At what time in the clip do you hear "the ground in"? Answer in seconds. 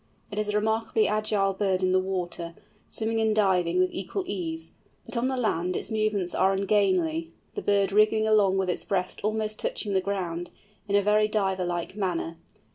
9.93-10.95